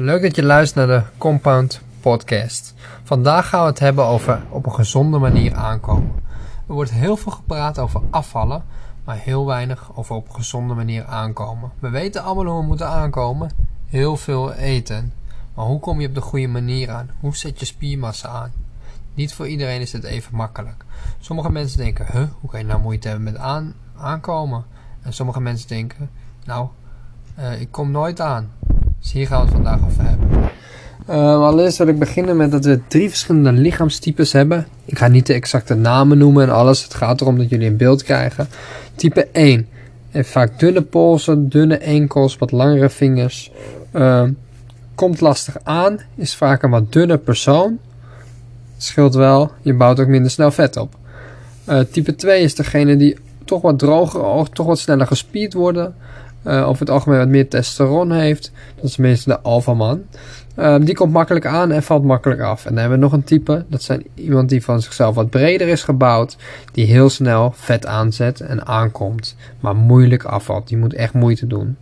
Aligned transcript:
Leuk 0.00 0.22
dat 0.22 0.36
je 0.36 0.44
luistert 0.44 0.86
naar 0.86 1.00
de 1.00 1.06
Compound 1.16 1.80
Podcast. 2.00 2.74
Vandaag 3.02 3.48
gaan 3.48 3.60
we 3.60 3.68
het 3.68 3.78
hebben 3.78 4.04
over 4.04 4.42
op 4.48 4.66
een 4.66 4.74
gezonde 4.74 5.18
manier 5.18 5.54
aankomen. 5.54 6.12
Er 6.68 6.74
wordt 6.74 6.90
heel 6.90 7.16
veel 7.16 7.32
gepraat 7.32 7.78
over 7.78 8.00
afvallen, 8.10 8.64
maar 9.04 9.16
heel 9.16 9.46
weinig 9.46 9.90
over 9.94 10.14
op 10.14 10.28
een 10.28 10.34
gezonde 10.34 10.74
manier 10.74 11.04
aankomen. 11.04 11.70
We 11.78 11.88
weten 11.88 12.22
allemaal 12.22 12.44
hoe 12.44 12.60
we 12.60 12.66
moeten 12.66 12.88
aankomen: 12.88 13.50
heel 13.86 14.16
veel 14.16 14.52
eten. 14.52 15.12
Maar 15.54 15.64
hoe 15.64 15.80
kom 15.80 16.00
je 16.00 16.08
op 16.08 16.14
de 16.14 16.20
goede 16.20 16.48
manier 16.48 16.90
aan? 16.90 17.10
Hoe 17.20 17.36
zet 17.36 17.60
je 17.60 17.66
spiermassa 17.66 18.28
aan? 18.28 18.52
Niet 19.14 19.34
voor 19.34 19.48
iedereen 19.48 19.80
is 19.80 19.92
het 19.92 20.04
even 20.04 20.36
makkelijk. 20.36 20.84
Sommige 21.20 21.50
mensen 21.50 21.78
denken: 21.78 22.06
huh, 22.12 22.28
hoe 22.40 22.50
kan 22.50 22.60
je 22.60 22.66
nou 22.66 22.80
moeite 22.80 23.08
hebben 23.08 23.24
met 23.32 23.36
aan, 23.36 23.74
aankomen? 23.96 24.64
En 25.02 25.12
sommige 25.12 25.40
mensen 25.40 25.68
denken: 25.68 26.10
nou, 26.44 26.68
uh, 27.38 27.60
ik 27.60 27.70
kom 27.70 27.90
nooit 27.90 28.20
aan. 28.20 28.50
Dus 29.00 29.12
hier 29.12 29.26
gaan 29.26 29.38
we 29.38 29.44
het 29.44 29.54
vandaag 29.54 29.84
over 29.84 30.04
hebben. 30.04 30.28
Uh, 31.10 31.16
allereerst 31.16 31.78
wil 31.78 31.86
ik 31.86 31.98
beginnen 31.98 32.36
met 32.36 32.50
dat 32.50 32.64
we 32.64 32.80
drie 32.88 33.08
verschillende 33.08 33.52
lichaamstypes 33.52 34.32
hebben. 34.32 34.66
Ik 34.84 34.98
ga 34.98 35.08
niet 35.08 35.26
de 35.26 35.32
exacte 35.32 35.74
namen 35.74 36.18
noemen 36.18 36.42
en 36.42 36.50
alles. 36.54 36.82
Het 36.82 36.94
gaat 36.94 37.20
erom 37.20 37.38
dat 37.38 37.48
jullie 37.48 37.66
een 37.66 37.76
beeld 37.76 38.02
krijgen. 38.02 38.48
Type 38.94 39.28
1 39.32 39.68
heeft 40.10 40.30
vaak 40.30 40.58
dunne 40.58 40.82
polsen, 40.82 41.48
dunne 41.48 41.76
enkels, 41.76 42.38
wat 42.38 42.50
langere 42.50 42.88
vingers. 42.88 43.50
Uh, 43.92 44.22
komt 44.94 45.20
lastig 45.20 45.56
aan, 45.62 46.00
is 46.14 46.34
vaak 46.34 46.62
een 46.62 46.70
wat 46.70 46.92
dunne 46.92 47.18
persoon. 47.18 47.78
Scheelt 48.76 49.14
wel, 49.14 49.52
je 49.62 49.74
bouwt 49.74 50.00
ook 50.00 50.06
minder 50.06 50.30
snel 50.30 50.50
vet 50.50 50.76
op. 50.76 50.94
Uh, 51.68 51.80
type 51.80 52.14
2 52.14 52.42
is 52.42 52.54
degene 52.54 52.96
die 52.96 53.16
toch 53.44 53.62
wat 53.62 53.78
droger, 53.78 54.50
toch 54.50 54.66
wat 54.66 54.78
sneller 54.78 55.06
gespierd 55.06 55.52
worden 55.52 55.94
uh, 56.46 56.68
over 56.68 56.80
het 56.80 56.90
algemeen 56.90 57.18
wat 57.18 57.28
meer 57.28 57.48
testosteron 57.48 58.12
heeft. 58.12 58.52
Dat 58.74 58.84
is 58.84 58.96
meestal 58.96 59.34
de 59.34 59.42
alfaman. 59.42 60.02
Uh, 60.58 60.76
die 60.80 60.94
komt 60.94 61.12
makkelijk 61.12 61.46
aan 61.46 61.70
en 61.70 61.82
valt 61.82 62.04
makkelijk 62.04 62.40
af. 62.40 62.64
En 62.64 62.70
dan 62.70 62.78
hebben 62.78 62.98
we 62.98 63.04
nog 63.04 63.12
een 63.12 63.24
type. 63.24 63.64
Dat 63.68 63.82
zijn 63.82 64.02
iemand 64.14 64.48
die 64.48 64.64
van 64.64 64.82
zichzelf 64.82 65.14
wat 65.14 65.30
breder 65.30 65.68
is 65.68 65.82
gebouwd. 65.82 66.36
Die 66.72 66.86
heel 66.86 67.10
snel 67.10 67.52
vet 67.56 67.86
aanzet 67.86 68.40
en 68.40 68.66
aankomt. 68.66 69.36
Maar 69.60 69.76
moeilijk 69.76 70.24
afvalt. 70.24 70.68
Die 70.68 70.78
moet 70.78 70.94
echt 70.94 71.14
moeite 71.14 71.46
doen. 71.46 71.76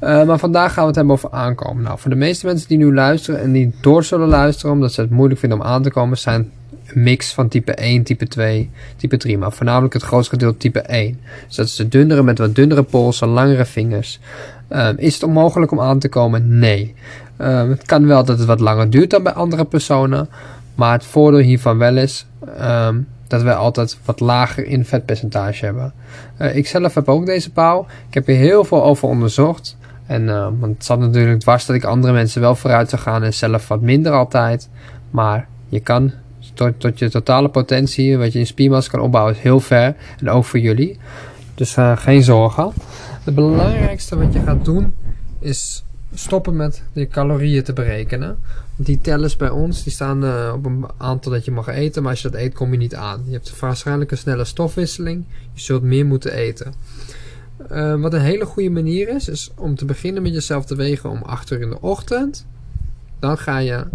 Uh, 0.00 0.24
maar 0.24 0.38
vandaag 0.38 0.72
gaan 0.72 0.82
we 0.82 0.88
het 0.88 0.96
hebben 0.96 1.14
over 1.14 1.30
aankomen. 1.30 1.82
Nou, 1.82 1.98
voor 1.98 2.10
de 2.10 2.16
meeste 2.16 2.46
mensen 2.46 2.68
die 2.68 2.78
nu 2.78 2.94
luisteren 2.94 3.40
en 3.40 3.52
die 3.52 3.74
door 3.80 4.04
zullen 4.04 4.28
luisteren 4.28 4.72
omdat 4.72 4.92
ze 4.92 5.00
het 5.00 5.10
moeilijk 5.10 5.40
vinden 5.40 5.60
om 5.60 5.66
aan 5.66 5.82
te 5.82 5.90
komen, 5.90 6.18
zijn 6.18 6.50
mix 6.94 7.32
van 7.32 7.48
type 7.48 7.74
1, 7.74 8.02
type 8.02 8.28
2, 8.28 8.70
type 8.96 9.16
3. 9.16 9.38
Maar 9.38 9.52
voornamelijk 9.52 9.94
het 9.94 10.02
grootste 10.02 10.30
gedeelte 10.30 10.58
type 10.58 10.80
1. 10.80 11.20
Dus 11.46 11.56
dat 11.56 11.66
is 11.66 11.76
de 11.76 11.88
dunnere 11.88 12.22
met 12.22 12.38
wat 12.38 12.54
dunnere 12.54 12.82
polsen, 12.82 13.28
langere 13.28 13.64
vingers. 13.64 14.20
Um, 14.70 14.94
is 14.98 15.14
het 15.14 15.22
onmogelijk 15.22 15.72
om 15.72 15.80
aan 15.80 15.98
te 15.98 16.08
komen? 16.08 16.58
Nee. 16.58 16.94
Um, 17.38 17.70
het 17.70 17.86
kan 17.86 18.06
wel 18.06 18.24
dat 18.24 18.38
het 18.38 18.46
wat 18.46 18.60
langer 18.60 18.90
duurt 18.90 19.10
dan 19.10 19.22
bij 19.22 19.32
andere 19.32 19.64
personen. 19.64 20.28
Maar 20.74 20.92
het 20.92 21.04
voordeel 21.04 21.40
hiervan 21.40 21.78
wel 21.78 21.96
is 21.96 22.26
um, 22.60 23.06
dat 23.26 23.42
wij 23.42 23.54
altijd 23.54 23.98
wat 24.04 24.20
lager 24.20 24.66
in 24.66 24.84
vetpercentage 24.84 25.64
hebben. 25.64 25.92
Uh, 26.40 26.56
ik 26.56 26.66
zelf 26.66 26.94
heb 26.94 27.08
ook 27.08 27.26
deze 27.26 27.52
paal. 27.52 27.86
Ik 28.08 28.14
heb 28.14 28.26
hier 28.26 28.36
heel 28.36 28.64
veel 28.64 28.84
over 28.84 29.08
onderzocht. 29.08 29.76
En 30.06 30.26
want 30.60 30.74
het 30.74 30.84
zat 30.84 30.98
natuurlijk 30.98 31.40
dwars 31.40 31.66
dat 31.66 31.76
ik 31.76 31.84
andere 31.84 32.12
mensen 32.12 32.40
wel 32.40 32.54
vooruit 32.54 32.90
zou 32.90 33.02
gaan 33.02 33.22
en 33.22 33.34
zelf 33.34 33.68
wat 33.68 33.80
minder 33.80 34.12
altijd. 34.12 34.68
Maar 35.10 35.48
je 35.68 35.80
kan 35.80 36.12
tot, 36.56 36.80
tot 36.80 36.98
je 36.98 37.10
totale 37.10 37.48
potentie, 37.48 38.18
wat 38.18 38.32
je 38.32 38.38
in 38.38 38.46
spiermassa 38.46 38.90
kan 38.90 39.00
opbouwen, 39.00 39.34
is 39.34 39.40
heel 39.40 39.60
ver. 39.60 39.96
En 40.18 40.30
ook 40.30 40.44
voor 40.44 40.58
jullie. 40.58 40.98
Dus 41.54 41.76
uh, 41.76 41.96
geen 41.96 42.22
zorgen. 42.22 42.72
Het 43.24 43.34
belangrijkste 43.34 44.16
wat 44.18 44.32
je 44.32 44.40
gaat 44.40 44.64
doen, 44.64 44.94
is 45.38 45.84
stoppen 46.14 46.56
met 46.56 46.82
de 46.92 47.08
calorieën 47.08 47.62
te 47.62 47.72
berekenen. 47.72 48.38
Want 48.76 48.88
die 48.88 49.00
tellers 49.00 49.36
bij 49.36 49.50
ons, 49.50 49.82
die 49.82 49.92
staan 49.92 50.24
uh, 50.24 50.52
op 50.54 50.66
een 50.66 50.86
aantal 50.96 51.32
dat 51.32 51.44
je 51.44 51.50
mag 51.50 51.68
eten. 51.68 52.02
Maar 52.02 52.10
als 52.10 52.22
je 52.22 52.30
dat 52.30 52.40
eet, 52.40 52.54
kom 52.54 52.72
je 52.72 52.78
niet 52.78 52.94
aan. 52.94 53.22
Je 53.26 53.32
hebt 53.32 53.60
waarschijnlijk 53.60 54.10
een 54.10 54.18
snelle 54.18 54.44
stofwisseling. 54.44 55.24
Je 55.52 55.60
zult 55.60 55.82
meer 55.82 56.06
moeten 56.06 56.32
eten. 56.32 56.74
Uh, 57.72 58.00
wat 58.00 58.12
een 58.12 58.20
hele 58.20 58.44
goede 58.44 58.70
manier 58.70 59.08
is, 59.08 59.28
is 59.28 59.50
om 59.56 59.74
te 59.74 59.84
beginnen 59.84 60.22
met 60.22 60.32
jezelf 60.32 60.64
te 60.64 60.76
wegen 60.76 61.10
om 61.10 61.22
8 61.22 61.50
uur 61.50 61.60
in 61.60 61.70
de 61.70 61.80
ochtend. 61.80 62.46
Dan 63.18 63.38
ga 63.38 63.58
je 63.58 63.86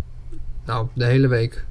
nou, 0.65 0.87
de 0.93 1.05
hele 1.05 1.27
week 1.27 1.65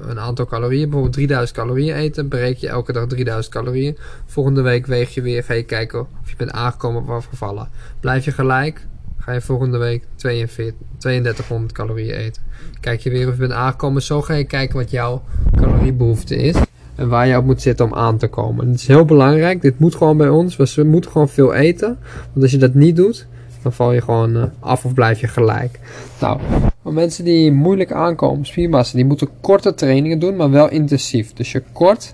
een 0.00 0.18
aantal 0.18 0.46
calorieën, 0.46 0.82
bijvoorbeeld 0.82 1.12
3000 1.14 1.58
calorieën 1.58 1.94
eten, 1.94 2.28
bereik 2.28 2.56
je 2.56 2.68
elke 2.68 2.92
dag 2.92 3.06
3000 3.06 3.54
calorieën. 3.54 3.96
Volgende 4.26 4.62
week 4.62 4.86
weeg 4.86 5.14
je 5.14 5.22
weer, 5.22 5.44
ga 5.44 5.54
je 5.54 5.62
kijken 5.62 6.00
of 6.00 6.30
je 6.30 6.36
bent 6.36 6.50
aangekomen 6.50 7.02
of 7.02 7.08
afgevallen. 7.08 7.68
Blijf 8.00 8.24
je 8.24 8.32
gelijk, 8.32 8.86
ga 9.18 9.32
je 9.32 9.40
volgende 9.40 9.78
week 9.78 10.04
42, 10.14 10.74
3200 10.98 11.72
calorieën 11.72 12.14
eten. 12.14 12.42
Kijk 12.80 13.00
je 13.00 13.10
weer 13.10 13.26
of 13.26 13.32
je 13.32 13.40
bent 13.40 13.52
aangekomen, 13.52 14.02
zo 14.02 14.22
ga 14.22 14.34
je 14.34 14.44
kijken 14.44 14.76
wat 14.76 14.90
jouw 14.90 15.22
caloriebehoefte 15.56 16.36
is. 16.36 16.56
En 16.94 17.08
waar 17.08 17.26
je 17.26 17.36
op 17.36 17.44
moet 17.44 17.62
zitten 17.62 17.84
om 17.84 17.94
aan 17.94 18.18
te 18.18 18.28
komen. 18.28 18.66
Het 18.68 18.80
is 18.80 18.86
heel 18.86 19.04
belangrijk, 19.04 19.62
dit 19.62 19.78
moet 19.78 19.94
gewoon 19.94 20.16
bij 20.16 20.28
ons. 20.28 20.56
We 20.56 20.84
moeten 20.84 21.10
gewoon 21.10 21.28
veel 21.28 21.54
eten. 21.54 21.98
Want 22.32 22.42
als 22.42 22.50
je 22.50 22.58
dat 22.58 22.74
niet 22.74 22.96
doet, 22.96 23.26
dan 23.62 23.72
val 23.72 23.92
je 23.92 24.00
gewoon 24.00 24.36
uh, 24.36 24.42
af 24.60 24.84
of 24.84 24.94
blijf 24.94 25.20
je 25.20 25.28
gelijk. 25.28 25.80
Nou, 26.20 26.40
voor 26.82 26.92
mensen 26.92 27.24
die 27.24 27.52
moeilijk 27.52 27.92
aankomen, 27.92 28.46
spiermassa, 28.46 28.96
die 28.96 29.06
moeten 29.06 29.28
korte 29.40 29.74
trainingen 29.74 30.18
doen, 30.18 30.36
maar 30.36 30.50
wel 30.50 30.70
intensief. 30.70 31.32
Dus 31.32 31.52
je 31.52 31.62
kort, 31.72 32.12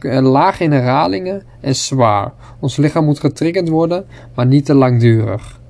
uh, 0.00 0.20
laag 0.20 0.60
in 0.60 0.72
herhalingen 0.72 1.42
en 1.60 1.74
zwaar. 1.74 2.32
Ons 2.60 2.76
lichaam 2.76 3.04
moet 3.04 3.20
getriggerd 3.20 3.68
worden, 3.68 4.06
maar 4.34 4.46
niet 4.46 4.64
te 4.64 4.74
langdurig. 4.74 5.60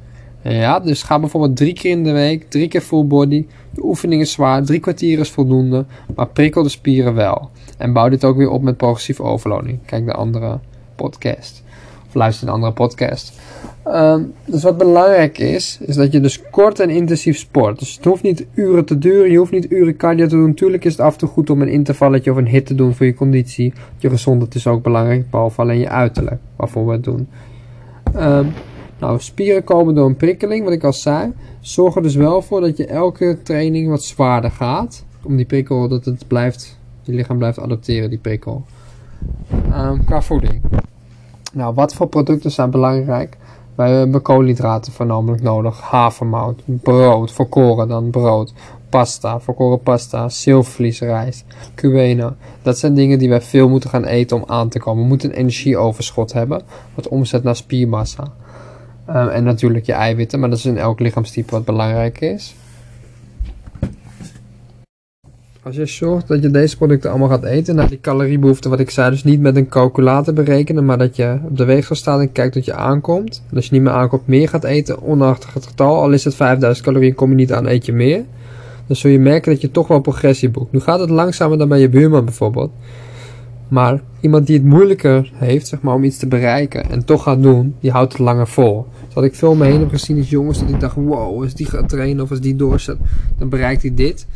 Ja, 0.43 0.81
dus 0.81 1.03
ga 1.03 1.19
bijvoorbeeld 1.19 1.57
drie 1.57 1.73
keer 1.73 1.91
in 1.91 2.05
de 2.05 2.13
week, 2.13 2.51
drie 2.51 2.69
keer 2.69 2.81
full 2.81 3.07
body. 3.07 3.47
De 3.75 3.85
oefening 3.85 4.21
is 4.21 4.33
zwaar, 4.33 4.63
drie 4.65 4.81
kwartier 4.81 5.19
is 5.19 5.31
voldoende, 5.31 5.85
maar 6.15 6.29
prikkel 6.29 6.63
de 6.63 6.69
spieren 6.69 7.15
wel. 7.15 7.51
En 7.79 7.93
bouw 7.93 8.09
dit 8.09 8.25
ook 8.25 8.37
weer 8.37 8.51
op 8.51 8.63
met 8.63 8.77
progressieve 8.77 9.23
overloading. 9.23 9.79
Kijk 9.85 10.07
de 10.07 10.13
andere 10.13 10.59
podcast. 10.95 11.63
Luister 12.17 12.49
een 12.49 12.55
andere 12.55 12.73
podcast. 12.73 13.41
Um, 13.87 14.33
dus 14.45 14.63
wat 14.63 14.79
belangrijk 14.79 15.39
is, 15.39 15.79
is 15.81 15.97
dat 15.97 16.13
je 16.13 16.21
dus 16.21 16.43
kort 16.51 16.81
en 16.81 16.91
intensief 16.91 17.39
sport. 17.39 17.79
Dus 17.79 17.97
het 17.97 18.05
hoeft 18.05 18.23
niet 18.23 18.47
uren 18.55 18.85
te 18.85 18.99
duren, 18.99 19.31
je 19.31 19.39
hoeft 19.39 19.53
niet 19.53 19.71
uren 19.71 19.97
cardio 19.97 20.27
te 20.27 20.37
doen. 20.37 20.55
Tuurlijk 20.55 20.85
is 20.85 20.93
het 20.93 21.01
af 21.01 21.13
en 21.13 21.19
toe 21.19 21.29
goed 21.29 21.51
om 21.51 21.63
een 21.63 21.69
intervalletje 21.69 22.31
of 22.31 22.37
een 22.37 22.49
hit 22.49 22.67
te 22.67 22.75
doen 22.75 22.95
voor 22.95 23.07
je 23.07 23.15
conditie. 23.15 23.73
Je 23.99 24.09
gezondheid 24.09 24.55
is 24.55 24.67
ook 24.67 24.83
belangrijk, 24.83 25.31
behalve 25.31 25.61
alleen 25.61 25.79
je 25.79 25.89
uiterlijk, 25.89 26.41
waarvoor 26.57 26.87
we 26.87 26.93
het 26.93 27.05
doen. 27.05 27.29
Um, 28.17 28.53
nou, 29.01 29.21
spieren 29.21 29.65
komen 29.65 29.95
door 29.95 30.07
een 30.07 30.17
prikkeling, 30.17 30.65
wat 30.65 30.73
ik 30.73 30.85
al 30.85 30.93
zei. 30.93 31.33
Zorg 31.61 31.97
er 31.97 32.03
dus 32.03 32.15
wel 32.15 32.43
voor 32.43 32.61
dat 32.61 32.77
je 32.77 32.87
elke 32.87 33.39
training 33.43 33.89
wat 33.89 34.03
zwaarder 34.03 34.51
gaat. 34.51 35.05
Om 35.23 35.37
die 35.37 35.47
prikkel, 35.47 35.89
dat 35.89 36.05
het 36.05 36.27
blijft, 36.27 36.79
je 37.03 37.13
lichaam 37.13 37.39
blijft 37.39 37.59
adapteren, 37.59 38.11
die 38.11 38.19
prikkel. 38.19 38.65
Um, 39.73 40.05
qua 40.05 40.23
voeding. 40.23 40.63
Nou, 41.57 41.75
wat 41.75 41.95
voor 41.95 42.07
producten 42.07 42.51
zijn 42.51 42.71
belangrijk? 42.71 43.37
Wij 43.75 43.91
hebben 43.91 44.23
koolhydraten 44.23 44.93
voornamelijk 44.93 45.43
nodig. 45.43 45.81
Havermout, 45.81 46.63
brood, 46.65 47.33
volkoren 47.33 47.89
dan 47.89 48.11
brood, 48.11 48.53
pasta, 48.89 49.41
volkoren 49.41 49.81
pasta, 49.81 50.29
zilvervlies, 50.29 51.01
rijst, 51.01 51.45
quinoa. 51.75 52.37
Dat 52.63 52.79
zijn 52.79 52.95
dingen 52.95 53.19
die 53.19 53.29
wij 53.29 53.41
veel 53.41 53.69
moeten 53.69 53.91
gaan 53.91 54.05
eten 54.05 54.37
om 54.37 54.45
aan 54.47 54.69
te 54.69 54.79
komen. 54.79 55.03
We 55.03 55.09
moeten 55.09 55.31
een 55.31 55.37
energieoverschot 55.37 56.33
hebben, 56.33 56.63
wat 56.95 57.09
omzet 57.09 57.43
naar 57.43 57.57
spiermassa. 57.57 58.25
Um, 59.09 59.29
en 59.29 59.45
natuurlijk 59.45 59.87
je 59.87 59.93
eiwitten, 59.93 60.41
maar 60.41 60.51
dat 60.51 60.59
is 60.59 60.67
in 60.67 60.79
elk 60.79 61.01
lichaamstype 61.01 61.51
wat 61.51 61.65
belangrijk 61.65 62.21
is. 62.21 62.55
Als 65.67 65.77
je 65.77 65.87
zorgt 65.87 66.29
dat 66.29 66.43
je 66.43 66.51
deze 66.51 66.77
producten 66.77 67.11
allemaal 67.11 67.29
gaat 67.29 67.45
eten, 67.45 67.75
naar 67.75 67.89
die 67.89 68.01
caloriebehoefte 68.01 68.69
wat 68.69 68.81
ik 68.81 68.91
zei, 68.91 69.11
dus 69.11 69.25
niet 69.25 69.41
met 69.41 69.57
een 69.57 69.69
calculator 69.69 70.35
berekenen, 70.35 70.85
maar 70.85 70.99
dat 70.99 71.17
je 71.17 71.39
op 71.45 71.57
de 71.57 71.65
weegschaal 71.65 71.97
staat 71.97 72.21
en 72.21 72.33
kijkt 72.33 72.55
dat 72.55 72.65
je 72.65 72.75
aankomt. 72.75 73.43
En 73.51 73.57
als 73.57 73.67
je 73.67 73.73
niet 73.73 73.83
meer 73.83 73.93
aankomt, 73.93 74.27
meer 74.27 74.49
gaat 74.49 74.65
eten, 74.65 75.03
onachtig 75.03 75.55
het 75.55 75.67
getal, 75.67 75.97
al 75.97 76.13
is 76.13 76.25
het 76.25 76.35
5000 76.35 76.87
calorieën, 76.87 77.15
kom 77.15 77.31
je 77.31 77.35
niet 77.35 77.53
aan, 77.53 77.67
eet 77.67 77.87
je 77.87 77.93
meer. 77.93 78.25
Dan 78.87 78.97
zul 78.97 79.11
je 79.11 79.19
merken 79.19 79.53
dat 79.53 79.61
je 79.61 79.71
toch 79.71 79.89
wel 79.89 80.01
progressie 80.01 80.49
boekt. 80.49 80.73
Nu 80.73 80.81
gaat 80.81 81.01
het 81.01 81.11
langzamer 81.11 81.59
dan 81.59 81.69
bij 81.69 81.81
je 81.81 81.89
buurman 81.89 82.25
bijvoorbeeld. 82.25 82.71
Maar 83.69 84.01
iemand 84.21 84.47
die 84.47 84.57
het 84.57 84.67
moeilijker 84.67 85.33
heeft, 85.35 85.67
zeg 85.67 85.81
maar, 85.81 85.95
om 85.95 86.05
iets 86.05 86.19
te 86.19 86.27
bereiken 86.27 86.91
en 86.91 87.05
toch 87.05 87.23
gaat 87.23 87.43
doen, 87.43 87.75
die 87.81 87.91
houdt 87.91 88.13
het 88.13 88.23
langer 88.23 88.49
vol. 88.49 88.87
Dus 89.15 89.25
ik 89.25 89.35
veel 89.35 89.55
me 89.55 89.65
heen 89.65 89.81
heb 89.81 89.91
gezien 89.91 90.17
is 90.17 90.31
jongens 90.31 90.61
dat 90.61 90.69
ik 90.69 90.81
dacht, 90.81 90.95
wow, 90.95 91.43
als 91.43 91.55
die 91.55 91.67
gaat 91.67 91.89
trainen 91.89 92.25
of 92.25 92.31
als 92.31 92.41
die 92.41 92.57
doorzet, 92.57 92.97
dan 93.39 93.49
bereikt 93.49 93.83
hij 93.83 93.95
dit. 93.95 94.27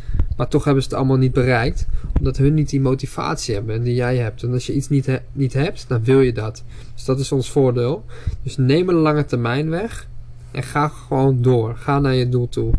Maar 0.41 0.49
toch 0.49 0.63
hebben 0.63 0.83
ze 0.83 0.89
het 0.89 0.97
allemaal 0.97 1.17
niet 1.17 1.33
bereikt, 1.33 1.87
omdat 2.17 2.37
hun 2.37 2.53
niet 2.53 2.69
die 2.69 2.81
motivatie 2.81 3.53
hebben 3.53 3.83
die 3.83 3.95
jij 3.95 4.17
hebt. 4.17 4.43
En 4.43 4.53
als 4.53 4.65
je 4.65 4.73
iets 4.73 4.89
niet, 4.89 5.21
niet 5.31 5.53
hebt, 5.53 5.85
dan 5.87 6.03
wil 6.03 6.21
je 6.21 6.33
dat. 6.33 6.63
Dus 6.93 7.05
dat 7.05 7.19
is 7.19 7.31
ons 7.31 7.49
voordeel. 7.49 8.03
Dus 8.43 8.57
neem 8.57 8.89
een 8.89 8.95
lange 8.95 9.25
termijn 9.25 9.69
weg 9.69 10.07
en 10.51 10.63
ga 10.63 10.87
gewoon 10.87 11.41
door. 11.41 11.75
Ga 11.75 11.99
naar 11.99 12.13
je 12.13 12.29
doel 12.29 12.49
toe. 12.49 12.71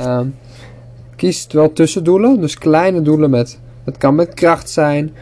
Um, 0.00 0.34
kies 1.16 1.46
wel 1.50 1.72
tussendoelen, 1.72 2.40
dus 2.40 2.58
kleine 2.58 3.02
doelen 3.02 3.30
met, 3.30 3.60
het 3.84 3.98
kan 3.98 4.14
met 4.14 4.34
kracht 4.34 4.70
zijn, 4.70 5.12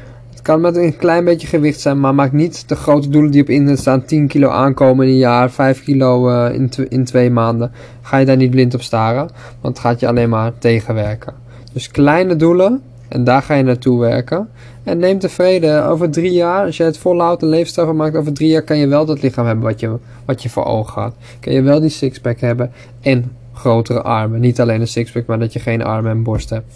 kan 0.44 0.60
met 0.60 0.76
een 0.76 0.96
klein 0.96 1.25
beetje 1.25 1.46
gewicht 1.46 1.81
zijn, 1.81 2.00
maar 2.00 2.14
maak 2.14 2.32
niet 2.32 2.69
de 2.69 2.76
grote 2.76 3.08
doelen 3.08 3.31
die 3.31 3.43
op 3.43 3.49
internet 3.49 3.78
staan. 3.78 4.05
10 4.05 4.26
kilo 4.26 4.49
aankomen 4.49 5.06
in 5.06 5.12
een 5.12 5.19
jaar, 5.19 5.50
5 5.50 5.84
kilo 5.84 6.31
uh, 6.31 6.55
in, 6.55 6.70
in 6.88 7.05
twee 7.05 7.31
maanden. 7.31 7.72
Ga 8.02 8.17
je 8.17 8.26
daar 8.26 8.37
niet 8.37 8.50
blind 8.50 8.75
op 8.75 8.82
staren, 8.82 9.31
want 9.60 9.76
het 9.76 9.78
gaat 9.87 10.00
je 10.00 10.08
alleen 10.08 10.28
maar 10.28 10.52
tegenwerken. 10.58 11.44
Dus 11.74 11.88
kleine 11.88 12.36
doelen 12.36 12.82
en 13.08 13.24
daar 13.24 13.42
ga 13.42 13.54
je 13.54 13.62
naartoe 13.62 14.00
werken. 14.00 14.48
En 14.82 14.98
neem 14.98 15.18
tevreden, 15.18 15.86
over 15.86 16.10
drie 16.10 16.32
jaar, 16.32 16.64
als 16.64 16.76
je 16.76 16.82
het 16.82 16.98
volhoudt 16.98 17.42
en 17.42 17.48
leefstijl 17.48 17.94
maakt, 17.94 18.16
over 18.16 18.32
drie 18.32 18.48
jaar 18.48 18.62
kan 18.62 18.78
je 18.78 18.86
wel 18.86 19.04
dat 19.04 19.22
lichaam 19.22 19.46
hebben 19.46 19.64
wat 19.64 19.80
je, 19.80 19.96
wat 20.24 20.42
je 20.42 20.48
voor 20.48 20.64
ogen 20.64 21.02
had. 21.02 21.14
Kan 21.40 21.52
je 21.52 21.62
wel 21.62 21.80
die 21.80 21.90
sixpack 21.90 22.40
hebben 22.40 22.72
en 23.00 23.32
grotere 23.52 24.02
armen. 24.02 24.40
Niet 24.40 24.60
alleen 24.60 24.80
een 24.80 24.88
sixpack, 24.88 25.26
maar 25.26 25.38
dat 25.38 25.52
je 25.52 25.58
geen 25.58 25.82
armen 25.82 26.10
en 26.10 26.22
borst 26.22 26.50
hebt. 26.50 26.74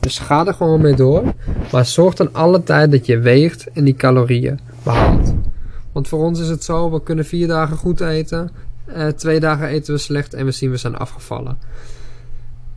Dus 0.00 0.18
ga 0.18 0.46
er 0.46 0.54
gewoon 0.54 0.80
mee 0.80 0.94
door. 0.94 1.22
Maar 1.72 1.86
zorg 1.86 2.14
dan 2.14 2.28
alle 2.32 2.62
tijd 2.62 2.90
dat 2.90 3.06
je 3.06 3.18
weegt 3.18 3.70
en 3.72 3.84
die 3.84 3.94
calorieën 3.94 4.60
behaalt. 4.82 5.34
Want 5.92 6.08
voor 6.08 6.24
ons 6.24 6.40
is 6.40 6.48
het 6.48 6.64
zo, 6.64 6.90
we 6.90 7.02
kunnen 7.02 7.24
vier 7.24 7.46
dagen 7.46 7.76
goed 7.76 8.00
eten. 8.00 8.50
Eh, 8.84 9.06
twee 9.06 9.40
dagen 9.40 9.68
eten 9.68 9.94
we 9.94 10.00
slecht 10.00 10.34
en 10.34 10.44
we 10.44 10.50
zien 10.50 10.70
we 10.70 10.76
zijn 10.76 10.96
afgevallen. 10.96 11.58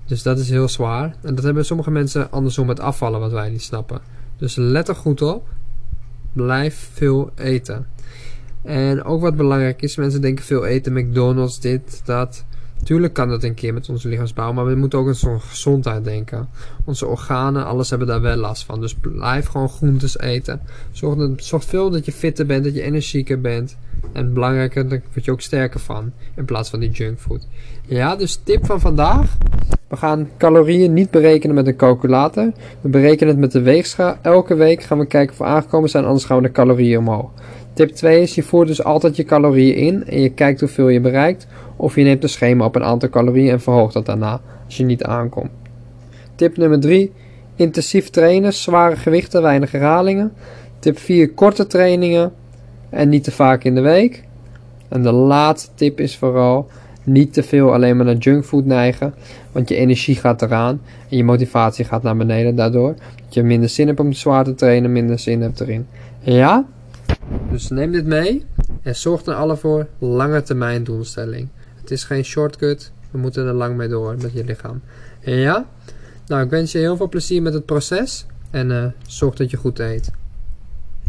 Dus 0.05 0.23
dat 0.23 0.39
is 0.39 0.50
heel 0.50 0.67
zwaar. 0.67 1.15
En 1.21 1.35
dat 1.35 1.44
hebben 1.44 1.65
sommige 1.65 1.91
mensen 1.91 2.31
andersom 2.31 2.67
met 2.67 2.79
afvallen, 2.79 3.19
wat 3.19 3.31
wij 3.31 3.50
niet 3.50 3.61
snappen. 3.61 4.01
Dus 4.38 4.55
let 4.55 4.88
er 4.88 4.95
goed 4.95 5.21
op. 5.21 5.47
Blijf 6.33 6.89
veel 6.94 7.31
eten. 7.35 7.88
En 8.61 9.03
ook 9.03 9.21
wat 9.21 9.35
belangrijk 9.35 9.81
is, 9.81 9.95
mensen 9.95 10.21
denken 10.21 10.45
veel 10.45 10.65
eten, 10.65 10.94
McDonald's, 10.94 11.59
dit, 11.59 12.01
dat. 12.05 12.45
Tuurlijk 12.83 13.13
kan 13.13 13.29
dat 13.29 13.44
een 13.44 13.53
keer 13.53 13.73
met 13.73 13.89
onze 13.89 14.07
lichaamsbouw, 14.07 14.53
maar 14.53 14.65
we 14.65 14.75
moeten 14.75 15.00
ook 15.00 15.05
aan 15.05 15.11
onze 15.11 15.39
gezondheid 15.39 16.03
denken. 16.03 16.47
Onze 16.85 17.06
organen, 17.06 17.65
alles 17.65 17.89
hebben 17.89 18.07
daar 18.07 18.21
wel 18.21 18.35
last 18.35 18.65
van. 18.65 18.81
Dus 18.81 18.94
blijf 18.94 19.47
gewoon 19.47 19.69
groentes 19.69 20.19
eten. 20.19 20.61
Zorg, 20.91 21.17
dat, 21.17 21.44
zorg 21.44 21.63
veel 21.63 21.89
dat 21.89 22.06
je 22.06 22.11
fitter 22.11 22.45
bent, 22.45 22.63
dat 22.63 22.73
je 22.73 22.81
energieker 22.81 23.41
bent. 23.41 23.77
En 24.11 24.33
belangrijker, 24.33 24.89
daar 24.89 25.01
word 25.13 25.25
je 25.25 25.31
ook 25.31 25.41
sterker 25.41 25.79
van. 25.79 26.11
In 26.35 26.45
plaats 26.45 26.69
van 26.69 26.79
die 26.79 26.89
junkfood. 26.89 27.47
Ja, 27.85 28.15
dus 28.15 28.39
tip 28.44 28.65
van 28.65 28.79
vandaag. 28.79 29.38
We 29.88 29.97
gaan 29.97 30.29
calorieën 30.38 30.94
niet 30.94 31.11
berekenen 31.11 31.55
met 31.55 31.67
een 31.67 31.75
calculator. 31.75 32.51
We 32.81 32.89
berekenen 32.89 33.33
het 33.33 33.39
met 33.39 33.51
de 33.51 33.61
weegschaal. 33.61 34.15
Elke 34.21 34.55
week 34.55 34.83
gaan 34.83 34.97
we 34.97 35.05
kijken 35.05 35.31
of 35.31 35.38
we 35.38 35.44
aangekomen 35.44 35.89
zijn, 35.89 36.05
anders 36.05 36.25
gaan 36.25 36.38
we 36.38 36.44
de 36.44 36.51
calorieën 36.51 36.97
omhoog. 36.97 37.29
Tip 37.73 37.89
2 37.89 38.21
is, 38.21 38.35
je 38.35 38.44
voert 38.44 38.67
dus 38.67 38.83
altijd 38.83 39.15
je 39.15 39.23
calorieën 39.23 39.75
in 39.75 40.06
en 40.06 40.21
je 40.21 40.29
kijkt 40.29 40.59
hoeveel 40.59 40.89
je 40.89 40.99
bereikt. 40.99 41.47
Of 41.75 41.95
je 41.95 42.03
neemt 42.03 42.23
een 42.23 42.29
schema 42.29 42.65
op 42.65 42.75
een 42.75 42.83
aantal 42.83 43.09
calorieën 43.09 43.51
en 43.51 43.61
verhoogt 43.61 43.94
dat 43.94 44.06
daarna 44.06 44.41
als 44.65 44.77
je 44.77 44.83
niet 44.83 45.03
aankomt. 45.03 45.51
Tip 46.35 46.57
nummer 46.57 46.79
3, 46.79 47.11
intensief 47.56 48.09
trainen, 48.09 48.53
zware 48.53 48.95
gewichten, 48.95 49.41
weinig 49.41 49.71
herhalingen. 49.71 50.33
Tip 50.79 50.99
4, 50.99 51.29
korte 51.29 51.67
trainingen 51.67 52.31
en 52.94 53.10
niet 53.10 53.24
te 53.24 53.31
vaak 53.31 53.63
in 53.63 53.75
de 53.75 53.81
week. 53.81 54.24
En 54.88 55.04
de 55.04 55.12
laatste 55.12 55.69
tip 55.75 56.00
is 56.00 56.18
vooral 56.18 56.69
niet 57.04 57.34
te 57.34 57.44
veel 57.44 57.74
alleen 57.74 57.98
maar 57.98 58.06
naar 58.06 58.16
junkfood 58.16 58.66
neigen, 58.66 59.13
want 59.51 59.69
je 59.69 59.75
energie 59.75 60.16
gaat 60.16 60.42
eraan 60.42 60.81
en 61.10 61.18
je 61.18 61.24
motivatie 61.24 61.86
gaat 61.86 62.04
naar 62.04 62.18
beneden 62.18 62.56
daardoor. 62.56 62.95
Dat 63.25 63.34
je 63.34 63.44
minder 63.44 63.69
zin 63.69 63.88
hebt 63.88 64.00
om 64.00 64.13
zwaar 64.13 64.44
te 64.44 64.56
trainen, 64.56 64.92
minder 64.92 65.19
zin 65.19 65.42
hebt 65.42 65.60
erin. 65.60 65.88
Ja? 66.19 66.66
Dus 67.51 67.69
neem 67.69 67.92
dit 67.92 68.06
mee 68.06 68.45
en 68.81 68.95
zorg 68.95 69.25
er 69.25 69.34
alle 69.34 69.57
voor 69.57 69.88
lange 69.98 70.42
termijn 70.42 70.84
doelstelling. 70.84 71.48
Het 71.81 71.92
is 71.92 72.04
geen 72.04 72.24
shortcut, 72.24 72.92
we 73.12 73.18
moeten 73.18 73.48
er 73.48 73.54
lang 73.54 73.75
mee 73.75 73.88
door 73.88 74.16
met 74.22 74.34
je 74.34 74.45
lichaam. 74.45 74.81
Ja? 75.19 75.66
Nou, 76.28 76.44
ik 76.44 76.50
wens 76.50 76.72
je 76.72 76.78
heel 76.78 76.98
veel 76.98 77.10
plezier 77.10 77.42
met 77.42 77.54
het 77.54 77.66
proces 77.66 78.25
en 78.51 78.69
uh, 78.69 78.86
zorg 79.07 79.36
dat 79.36 79.51
je 79.51 79.57
goed 79.57 79.80
eet. 79.80 80.12